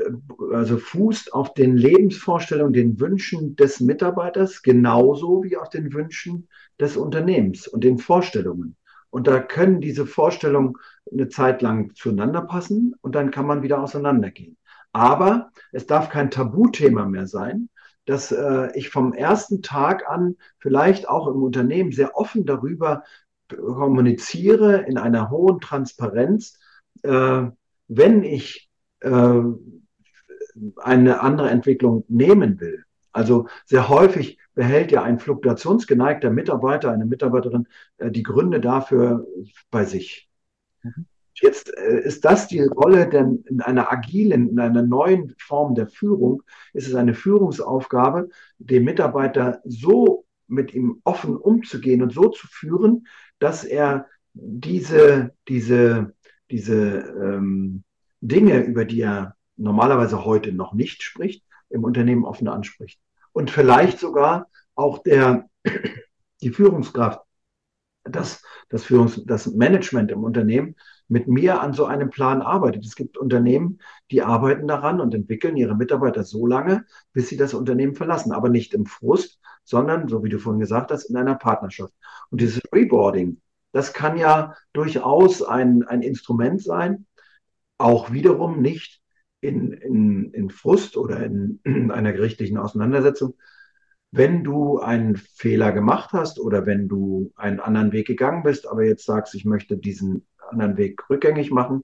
also 0.53 0.77
fußt 0.77 1.33
auf 1.33 1.53
den 1.53 1.77
Lebensvorstellungen, 1.77 2.73
den 2.73 2.99
Wünschen 2.99 3.55
des 3.55 3.79
Mitarbeiters 3.79 4.61
genauso 4.61 5.43
wie 5.43 5.57
auf 5.57 5.69
den 5.69 5.93
Wünschen 5.93 6.47
des 6.79 6.97
Unternehmens 6.97 7.67
und 7.67 7.83
den 7.83 7.97
Vorstellungen. 7.99 8.75
Und 9.09 9.27
da 9.27 9.39
können 9.39 9.79
diese 9.79 10.05
Vorstellungen 10.05 10.73
eine 11.11 11.29
Zeit 11.29 11.61
lang 11.61 11.93
zueinander 11.95 12.41
passen 12.41 12.95
und 13.01 13.15
dann 13.15 13.31
kann 13.31 13.45
man 13.45 13.63
wieder 13.63 13.81
auseinandergehen. 13.81 14.57
Aber 14.91 15.51
es 15.71 15.85
darf 15.85 16.09
kein 16.09 16.31
Tabuthema 16.31 17.05
mehr 17.05 17.27
sein, 17.27 17.69
dass 18.05 18.31
äh, 18.31 18.69
ich 18.75 18.89
vom 18.89 19.13
ersten 19.13 19.61
Tag 19.61 20.07
an 20.09 20.37
vielleicht 20.59 21.09
auch 21.09 21.27
im 21.27 21.43
Unternehmen 21.43 21.91
sehr 21.91 22.15
offen 22.15 22.45
darüber 22.45 23.03
kommuniziere 23.47 24.81
in 24.81 24.97
einer 24.97 25.29
hohen 25.29 25.59
Transparenz, 25.59 26.59
äh, 27.03 27.43
wenn 27.87 28.23
ich 28.23 28.69
äh, 29.01 29.41
eine 30.77 31.21
andere 31.21 31.49
Entwicklung 31.49 32.05
nehmen 32.07 32.59
will, 32.59 32.85
Also 33.11 33.47
sehr 33.65 33.89
häufig 33.89 34.39
behält 34.53 34.91
ja 34.91 35.03
ein 35.03 35.19
fluktuationsgeneigter 35.19 36.29
Mitarbeiter, 36.29 36.91
eine 36.91 37.05
Mitarbeiterin 37.05 37.67
äh, 37.97 38.11
die 38.11 38.23
Gründe 38.23 38.59
dafür 38.59 39.27
bei 39.69 39.85
sich. 39.85 40.29
Mhm. 40.81 41.05
Jetzt 41.41 41.75
äh, 41.77 41.99
ist 41.99 42.23
das 42.23 42.47
die 42.47 42.61
Rolle 42.61 43.09
denn 43.09 43.43
in 43.47 43.61
einer 43.61 43.91
agilen, 43.91 44.49
in 44.49 44.59
einer 44.59 44.81
neuen 44.81 45.35
Form 45.37 45.75
der 45.75 45.87
Führung, 45.87 46.43
ist 46.73 46.87
es 46.87 46.95
eine 46.95 47.13
Führungsaufgabe, 47.13 48.29
den 48.57 48.85
Mitarbeiter 48.85 49.61
so 49.65 50.25
mit 50.47 50.73
ihm 50.73 51.01
offen 51.03 51.35
umzugehen 51.35 52.01
und 52.01 52.13
so 52.13 52.29
zu 52.29 52.47
führen, 52.47 53.07
dass 53.39 53.63
er 53.63 54.07
diese, 54.33 55.33
diese, 55.47 56.13
diese 56.49 56.99
ähm, 57.21 57.83
Dinge, 58.21 58.63
über 58.63 58.85
die 58.85 59.01
er 59.01 59.35
normalerweise 59.57 60.23
heute 60.25 60.51
noch 60.51 60.73
nicht 60.73 61.03
spricht, 61.03 61.43
im 61.69 61.83
Unternehmen 61.83 62.25
offen 62.25 62.47
anspricht. 62.47 62.99
Und 63.33 63.51
vielleicht 63.51 63.99
sogar 63.99 64.47
auch 64.75 64.99
der, 65.03 65.49
die 66.41 66.51
Führungskraft, 66.51 67.21
das, 68.03 68.41
das, 68.69 68.85
Führungs-, 68.85 69.25
das 69.25 69.47
Management 69.47 70.11
im 70.11 70.23
Unternehmen 70.23 70.75
mit 71.07 71.27
mir 71.27 71.61
an 71.61 71.73
so 71.73 71.85
einem 71.85 72.09
Plan 72.09 72.41
arbeitet. 72.41 72.85
Es 72.85 72.95
gibt 72.95 73.17
Unternehmen, 73.17 73.79
die 74.11 74.21
arbeiten 74.21 74.67
daran 74.67 74.99
und 74.99 75.13
entwickeln 75.13 75.55
ihre 75.55 75.75
Mitarbeiter 75.75 76.23
so 76.23 76.47
lange, 76.47 76.85
bis 77.13 77.29
sie 77.29 77.37
das 77.37 77.53
Unternehmen 77.53 77.95
verlassen. 77.95 78.31
Aber 78.31 78.49
nicht 78.49 78.73
im 78.73 78.85
Frust, 78.85 79.39
sondern, 79.63 80.07
so 80.07 80.23
wie 80.23 80.29
du 80.29 80.39
vorhin 80.39 80.59
gesagt 80.59 80.91
hast, 80.91 81.05
in 81.05 81.17
einer 81.17 81.35
Partnerschaft. 81.35 81.93
Und 82.29 82.41
dieses 82.41 82.61
Reboarding, 82.73 83.41
das 83.71 83.93
kann 83.93 84.17
ja 84.17 84.55
durchaus 84.73 85.43
ein, 85.43 85.83
ein 85.83 86.01
Instrument 86.01 86.61
sein, 86.61 87.05
auch 87.77 88.11
wiederum 88.11 88.61
nicht 88.61 89.01
in, 89.41 89.73
in, 89.73 90.31
in 90.31 90.49
Frust 90.49 90.97
oder 90.97 91.23
in, 91.23 91.59
in 91.63 91.91
einer 91.91 92.13
gerichtlichen 92.13 92.57
Auseinandersetzung, 92.57 93.35
wenn 94.11 94.43
du 94.45 94.79
einen 94.79 95.17
Fehler 95.17 95.73
gemacht 95.73 96.13
hast 96.13 96.39
oder 96.39 96.65
wenn 96.65 96.87
du 96.87 97.33
einen 97.35 97.59
anderen 97.59 97.91
Weg 97.91 98.07
gegangen 98.07 98.43
bist, 98.43 98.65
aber 98.65 98.85
jetzt 98.85 99.05
sagst, 99.05 99.35
ich 99.35 99.43
möchte 99.43 99.77
diesen 99.77 100.25
anderen 100.49 100.77
Weg 100.77 101.09
rückgängig 101.09 101.51
machen, 101.51 101.83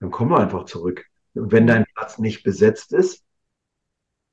dann 0.00 0.10
komm 0.10 0.32
einfach 0.32 0.64
zurück. 0.64 1.06
Und 1.34 1.52
wenn 1.52 1.66
dein 1.66 1.84
Platz 1.94 2.18
nicht 2.18 2.42
besetzt 2.42 2.92
ist, 2.92 3.24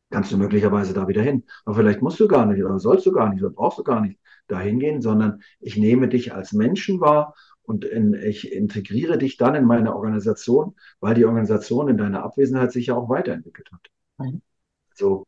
kannst 0.09 0.31
du 0.31 0.37
möglicherweise 0.37 0.93
da 0.93 1.07
wieder 1.07 1.21
hin. 1.21 1.43
Aber 1.65 1.75
vielleicht 1.75 2.01
musst 2.01 2.19
du 2.19 2.27
gar 2.27 2.45
nicht 2.45 2.63
oder 2.63 2.79
sollst 2.79 3.05
du 3.05 3.11
gar 3.11 3.29
nicht 3.29 3.43
oder 3.43 3.53
brauchst 3.53 3.79
du 3.79 3.83
gar 3.83 3.99
nicht 4.01 4.19
dahin 4.47 4.79
gehen, 4.79 5.01
sondern 5.01 5.41
ich 5.59 5.77
nehme 5.77 6.07
dich 6.07 6.33
als 6.33 6.53
Menschen 6.53 7.01
wahr 7.01 7.35
und 7.63 7.85
in, 7.85 8.13
ich 8.13 8.51
integriere 8.51 9.17
dich 9.17 9.37
dann 9.37 9.55
in 9.55 9.65
meine 9.65 9.95
Organisation, 9.95 10.75
weil 10.99 11.15
die 11.15 11.25
Organisation 11.25 11.87
in 11.87 11.97
deiner 11.97 12.23
Abwesenheit 12.23 12.71
sich 12.71 12.87
ja 12.87 12.95
auch 12.95 13.09
weiterentwickelt 13.09 13.71
hat. 13.71 13.87
Mhm. 14.19 14.41
So, 14.93 15.25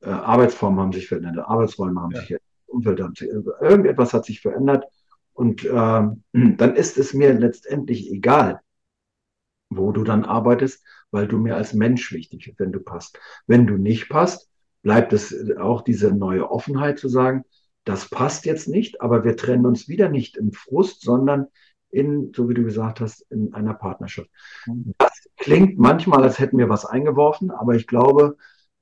äh, 0.00 0.10
Arbeitsformen 0.10 0.78
haben 0.78 0.92
sich 0.92 1.08
verändert, 1.08 1.38
Arbeitsräume 1.46 2.00
haben 2.00 2.12
ja. 2.12 2.20
sich 2.20 2.28
verändert, 2.28 2.46
Umfeld 2.66 3.00
haben 3.00 3.14
sich, 3.14 3.28
irgendetwas 3.28 4.14
hat 4.14 4.24
sich 4.24 4.40
verändert 4.40 4.84
und 5.32 5.64
äh, 5.64 5.68
dann 6.32 6.76
ist 6.76 6.98
es 6.98 7.14
mir 7.14 7.32
letztendlich 7.34 8.10
egal, 8.10 8.60
wo 9.68 9.92
du 9.92 10.04
dann 10.04 10.24
arbeitest, 10.24 10.84
weil 11.10 11.28
du 11.28 11.38
mir 11.38 11.56
als 11.56 11.74
Mensch 11.74 12.12
wichtig 12.12 12.44
bist, 12.44 12.60
wenn 12.60 12.72
du 12.72 12.80
passt. 12.80 13.18
Wenn 13.46 13.66
du 13.66 13.76
nicht 13.76 14.08
passt, 14.08 14.50
bleibt 14.82 15.12
es 15.12 15.34
auch 15.58 15.82
diese 15.82 16.12
neue 16.12 16.50
Offenheit 16.50 16.98
zu 16.98 17.08
sagen, 17.08 17.44
das 17.84 18.08
passt 18.08 18.44
jetzt 18.44 18.68
nicht, 18.68 19.00
aber 19.00 19.24
wir 19.24 19.36
trennen 19.36 19.66
uns 19.66 19.88
wieder 19.88 20.08
nicht 20.08 20.36
im 20.36 20.52
Frust, 20.52 21.02
sondern 21.02 21.46
in, 21.90 22.32
so 22.34 22.48
wie 22.48 22.54
du 22.54 22.62
gesagt 22.62 23.00
hast, 23.00 23.26
in 23.30 23.52
einer 23.54 23.74
Partnerschaft. 23.74 24.30
Mhm. 24.66 24.94
Das 24.98 25.28
klingt 25.36 25.78
manchmal, 25.78 26.22
als 26.22 26.38
hätten 26.38 26.58
wir 26.58 26.68
was 26.68 26.84
eingeworfen, 26.84 27.50
aber 27.50 27.74
ich 27.74 27.86
glaube, 27.86 28.36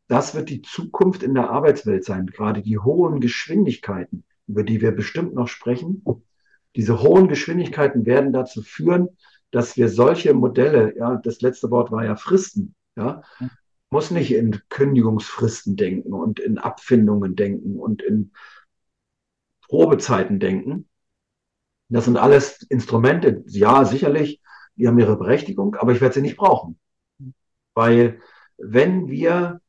das 0.08 0.34
wird 0.34 0.48
die 0.48 0.62
Zukunft 0.62 1.22
in 1.22 1.34
der 1.34 1.50
Arbeitswelt 1.50 2.04
sein. 2.04 2.26
Gerade 2.26 2.62
die 2.62 2.78
hohen 2.78 3.20
Geschwindigkeiten, 3.20 4.24
über 4.46 4.62
die 4.62 4.80
wir 4.80 4.92
bestimmt 4.92 5.34
noch 5.34 5.48
sprechen. 5.48 6.02
Diese 6.76 7.02
hohen 7.02 7.28
Geschwindigkeiten 7.28 8.06
werden 8.06 8.32
dazu 8.32 8.62
führen, 8.62 9.08
dass 9.50 9.76
wir 9.76 9.88
solche 9.88 10.34
Modelle, 10.34 10.96
ja, 10.96 11.16
das 11.16 11.40
letzte 11.40 11.70
Wort 11.70 11.90
war 11.90 12.04
ja 12.04 12.16
Fristen, 12.16 12.74
ja, 12.96 13.22
muss 13.90 14.10
nicht 14.10 14.32
in 14.32 14.60
Kündigungsfristen 14.68 15.76
denken 15.76 16.12
und 16.12 16.40
in 16.40 16.58
Abfindungen 16.58 17.36
denken 17.36 17.78
und 17.78 18.02
in 18.02 18.32
Probezeiten 19.62 20.40
denken. 20.40 20.88
Das 21.88 22.04
sind 22.04 22.18
alles 22.18 22.62
Instrumente, 22.68 23.42
ja, 23.46 23.84
sicherlich, 23.84 24.42
die 24.76 24.86
haben 24.86 24.98
ihre 24.98 25.16
Berechtigung, 25.16 25.74
aber 25.76 25.92
ich 25.92 26.00
werde 26.00 26.14
sie 26.14 26.20
nicht 26.20 26.36
brauchen. 26.36 26.78
Weil 27.74 28.20
wenn 28.58 29.08
wir 29.08 29.60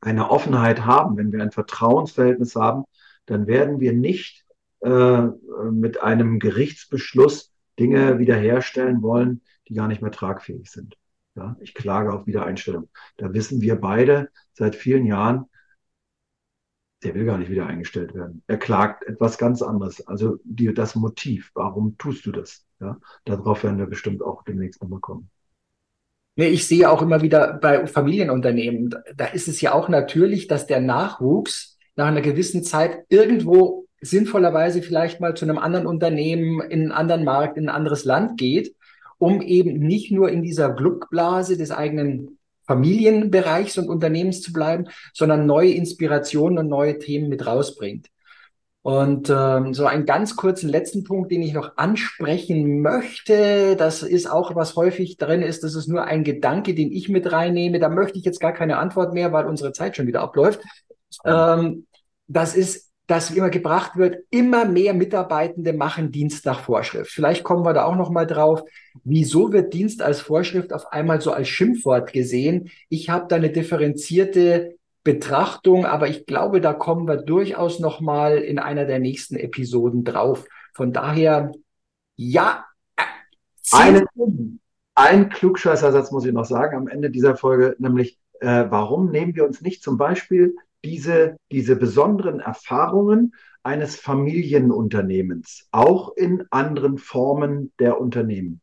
eine 0.00 0.30
Offenheit 0.30 0.84
haben, 0.84 1.16
wenn 1.16 1.32
wir 1.32 1.42
ein 1.42 1.52
Vertrauensverhältnis 1.52 2.56
haben, 2.56 2.84
dann 3.26 3.46
werden 3.46 3.78
wir 3.78 3.92
nicht 3.92 4.44
äh, 4.80 5.22
mit 5.70 6.02
einem 6.02 6.38
Gerichtsbeschluss 6.38 7.52
Dinge 7.78 8.18
wiederherstellen 8.18 9.02
wollen, 9.02 9.42
die 9.68 9.74
gar 9.74 9.88
nicht 9.88 10.02
mehr 10.02 10.10
tragfähig 10.10 10.70
sind. 10.70 10.96
Ja, 11.34 11.56
ich 11.60 11.74
klage 11.74 12.12
auf 12.12 12.26
Wiedereinstellung. 12.26 12.88
Da 13.16 13.32
wissen 13.32 13.60
wir 13.60 13.76
beide 13.76 14.30
seit 14.52 14.74
vielen 14.74 15.06
Jahren, 15.06 15.46
der 17.02 17.14
will 17.14 17.24
gar 17.24 17.38
nicht 17.38 17.50
wieder 17.50 17.66
eingestellt 17.66 18.14
werden. 18.14 18.42
Er 18.46 18.58
klagt 18.58 19.04
etwas 19.04 19.38
ganz 19.38 19.62
anderes. 19.62 20.06
Also 20.06 20.38
die, 20.44 20.74
das 20.74 20.94
Motiv, 20.94 21.50
warum 21.54 21.96
tust 21.96 22.26
du 22.26 22.32
das? 22.32 22.66
Ja, 22.80 22.98
darauf 23.24 23.64
werden 23.64 23.78
wir 23.78 23.86
bestimmt 23.86 24.22
auch 24.22 24.42
demnächst 24.44 24.82
nochmal 24.82 25.00
kommen. 25.00 25.30
Nee, 26.36 26.48
ich 26.48 26.66
sehe 26.66 26.90
auch 26.90 27.02
immer 27.02 27.22
wieder 27.22 27.54
bei 27.54 27.86
Familienunternehmen, 27.86 28.94
da 29.14 29.26
ist 29.26 29.48
es 29.48 29.60
ja 29.60 29.72
auch 29.72 29.88
natürlich, 29.88 30.46
dass 30.46 30.66
der 30.66 30.80
Nachwuchs 30.80 31.78
nach 31.96 32.06
einer 32.06 32.22
gewissen 32.22 32.62
Zeit 32.62 33.04
irgendwo 33.08 33.86
sinnvollerweise 34.00 34.82
vielleicht 34.82 35.20
mal 35.20 35.34
zu 35.34 35.44
einem 35.44 35.58
anderen 35.58 35.86
Unternehmen, 35.86 36.60
in 36.60 36.80
einen 36.82 36.92
anderen 36.92 37.24
Markt, 37.24 37.56
in 37.56 37.68
ein 37.68 37.74
anderes 37.74 38.04
Land 38.04 38.38
geht, 38.38 38.74
um 39.18 39.42
eben 39.42 39.78
nicht 39.78 40.10
nur 40.10 40.30
in 40.30 40.42
dieser 40.42 40.70
Glückblase 40.70 41.56
des 41.56 41.70
eigenen 41.70 42.38
Familienbereichs 42.66 43.78
und 43.78 43.88
Unternehmens 43.88 44.42
zu 44.42 44.52
bleiben, 44.52 44.86
sondern 45.12 45.44
neue 45.44 45.72
Inspirationen 45.72 46.58
und 46.58 46.68
neue 46.68 46.98
Themen 46.98 47.28
mit 47.28 47.46
rausbringt. 47.46 48.08
Und 48.82 49.28
ähm, 49.28 49.74
so 49.74 49.84
einen 49.84 50.06
ganz 50.06 50.36
kurzen 50.36 50.70
letzten 50.70 51.04
Punkt, 51.04 51.30
den 51.30 51.42
ich 51.42 51.52
noch 51.52 51.76
ansprechen 51.76 52.80
möchte, 52.80 53.76
das 53.76 54.02
ist 54.02 54.30
auch, 54.30 54.54
was 54.54 54.74
häufig 54.74 55.18
drin 55.18 55.42
ist, 55.42 55.64
das 55.64 55.74
ist 55.74 55.86
nur 55.86 56.04
ein 56.04 56.24
Gedanke, 56.24 56.74
den 56.74 56.90
ich 56.90 57.10
mit 57.10 57.30
reinnehme. 57.30 57.78
Da 57.78 57.90
möchte 57.90 58.18
ich 58.18 58.24
jetzt 58.24 58.40
gar 58.40 58.52
keine 58.52 58.78
Antwort 58.78 59.12
mehr, 59.12 59.32
weil 59.32 59.44
unsere 59.44 59.72
Zeit 59.72 59.96
schon 59.96 60.06
wieder 60.06 60.22
abläuft. 60.22 60.60
Ähm, 61.26 61.86
das 62.26 62.56
ist, 62.56 62.89
dass 63.10 63.32
immer 63.32 63.50
gebracht 63.50 63.96
wird, 63.96 64.24
immer 64.30 64.64
mehr 64.66 64.94
Mitarbeitende 64.94 65.72
machen 65.72 66.12
Dienst 66.12 66.46
nach 66.46 66.60
Vorschrift. 66.60 67.10
Vielleicht 67.10 67.42
kommen 67.42 67.64
wir 67.64 67.72
da 67.72 67.84
auch 67.84 67.96
noch 67.96 68.10
mal 68.10 68.24
drauf. 68.24 68.62
Wieso 69.02 69.52
wird 69.52 69.74
Dienst 69.74 70.00
als 70.00 70.20
Vorschrift 70.20 70.72
auf 70.72 70.92
einmal 70.92 71.20
so 71.20 71.32
als 71.32 71.48
Schimpfwort 71.48 72.12
gesehen? 72.12 72.70
Ich 72.88 73.10
habe 73.10 73.26
da 73.28 73.34
eine 73.34 73.50
differenzierte 73.50 74.76
Betrachtung, 75.02 75.86
aber 75.86 76.06
ich 76.06 76.24
glaube, 76.24 76.60
da 76.60 76.72
kommen 76.72 77.08
wir 77.08 77.16
durchaus 77.16 77.80
noch 77.80 78.00
mal 78.00 78.38
in 78.38 78.60
einer 78.60 78.84
der 78.84 79.00
nächsten 79.00 79.34
Episoden 79.34 80.04
drauf. 80.04 80.46
Von 80.72 80.92
daher, 80.92 81.50
ja. 82.14 82.64
Einen, 83.72 84.60
ein 84.94 85.30
Klugscheißersatz 85.30 86.12
muss 86.12 86.26
ich 86.26 86.32
noch 86.32 86.44
sagen 86.44 86.76
am 86.76 86.86
Ende 86.86 87.10
dieser 87.10 87.34
Folge, 87.34 87.74
nämlich, 87.80 88.20
äh, 88.38 88.66
warum 88.68 89.10
nehmen 89.10 89.34
wir 89.34 89.44
uns 89.44 89.62
nicht 89.62 89.82
zum 89.82 89.96
Beispiel 89.98 90.54
diese, 90.84 91.36
diese 91.50 91.76
besonderen 91.76 92.40
Erfahrungen 92.40 93.34
eines 93.62 93.96
Familienunternehmens 93.96 95.68
auch 95.70 96.16
in 96.16 96.44
anderen 96.50 96.98
Formen 96.98 97.72
der 97.78 98.00
Unternehmen? 98.00 98.60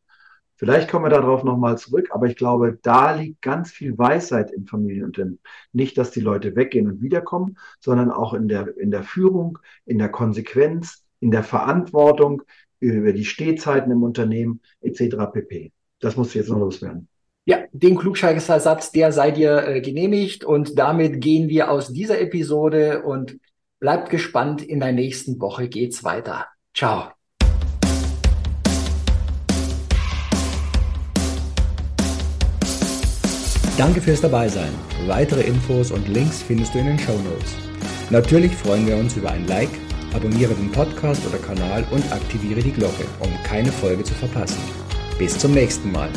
Vielleicht 0.56 0.90
kommen 0.90 1.04
wir 1.04 1.10
darauf 1.10 1.44
nochmal 1.44 1.78
zurück, 1.78 2.08
aber 2.10 2.26
ich 2.26 2.34
glaube, 2.34 2.78
da 2.82 3.14
liegt 3.14 3.42
ganz 3.42 3.70
viel 3.70 3.96
Weisheit 3.96 4.50
im 4.50 4.66
Familienunternehmen. 4.66 5.38
Nicht, 5.72 5.96
dass 5.96 6.10
die 6.10 6.20
Leute 6.20 6.56
weggehen 6.56 6.88
und 6.88 7.00
wiederkommen, 7.00 7.56
sondern 7.78 8.10
auch 8.10 8.34
in 8.34 8.48
der, 8.48 8.76
in 8.76 8.90
der 8.90 9.04
Führung, 9.04 9.58
in 9.86 9.98
der 9.98 10.08
Konsequenz, 10.08 11.04
in 11.20 11.30
der 11.30 11.44
Verantwortung 11.44 12.42
über 12.80 13.12
die 13.12 13.24
Stehzeiten 13.24 13.92
im 13.92 14.02
Unternehmen 14.02 14.60
etc. 14.80 15.30
pp. 15.32 15.72
Das 16.00 16.16
muss 16.16 16.34
jetzt 16.34 16.50
noch 16.50 16.58
loswerden. 16.58 17.08
Ja, 17.48 17.60
den 17.72 17.96
Klugscheißersatz, 17.96 18.92
der 18.92 19.10
sei 19.10 19.30
dir 19.30 19.66
äh, 19.66 19.80
genehmigt 19.80 20.44
und 20.44 20.78
damit 20.78 21.22
gehen 21.22 21.48
wir 21.48 21.70
aus 21.70 21.90
dieser 21.90 22.20
Episode 22.20 23.02
und 23.04 23.38
bleibt 23.80 24.10
gespannt. 24.10 24.60
In 24.60 24.80
der 24.80 24.92
nächsten 24.92 25.40
Woche 25.40 25.66
geht's 25.66 26.04
weiter. 26.04 26.44
Ciao. 26.76 27.08
Danke 33.78 34.02
fürs 34.02 34.20
Dabeisein. 34.20 34.74
Weitere 35.06 35.40
Infos 35.40 35.90
und 35.90 36.06
Links 36.06 36.42
findest 36.42 36.74
du 36.74 36.80
in 36.80 36.86
den 36.88 36.98
Show 36.98 37.18
Notes. 37.18 37.54
Natürlich 38.10 38.54
freuen 38.54 38.86
wir 38.86 38.98
uns 38.98 39.16
über 39.16 39.30
ein 39.30 39.46
Like, 39.46 39.70
abonniere 40.14 40.52
den 40.52 40.70
Podcast 40.70 41.26
oder 41.26 41.38
Kanal 41.38 41.82
und 41.92 42.12
aktiviere 42.12 42.60
die 42.60 42.72
Glocke, 42.72 43.06
um 43.20 43.30
keine 43.42 43.72
Folge 43.72 44.04
zu 44.04 44.12
verpassen. 44.12 44.60
Bis 45.18 45.38
zum 45.38 45.52
nächsten 45.52 45.90
Mal. 45.90 46.10